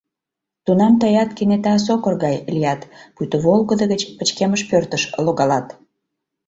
Тунам 0.65 0.93
тыят 1.01 1.29
кенета 1.37 1.73
сокыр 1.85 2.13
гай 2.25 2.37
лият, 2.53 2.81
пуйто 3.15 3.37
волгыдо 3.45 3.85
гыч 3.93 4.01
пычкемыш 4.17 4.61
пӧртыш 4.69 5.03
логалат. 5.25 5.67